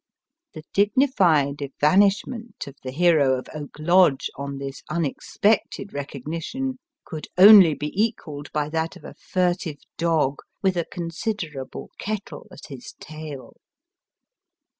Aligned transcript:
The 0.55 0.63
dignified 0.73 1.57
evanish 1.61 2.25
ment 2.25 2.65
of 2.65 2.75
the 2.81 2.89
hero 2.89 3.37
of 3.37 3.45
Oak 3.53 3.77
Lodge, 3.77 4.31
on 4.35 4.57
this 4.57 4.81
unexpected 4.89 5.93
recognition, 5.93 6.79
could 7.05 7.27
only 7.37 7.75
bo 7.75 7.85
equalled 7.91 8.51
by 8.51 8.67
that 8.69 8.95
of 8.95 9.03
a 9.03 9.13
furtive 9.13 9.77
dog 9.99 10.39
with 10.63 10.75
a 10.75 10.85
considerable 10.85 11.91
kettle 11.99 12.47
at 12.51 12.65
his 12.69 12.95
tail. 12.99 13.53